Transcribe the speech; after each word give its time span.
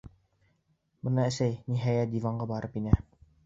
Бына 1.03 1.27
әсә, 1.33 1.51
ниһайәт, 1.75 2.13
диванға 2.17 2.51
барып 2.57 2.83
инә. 2.85 2.99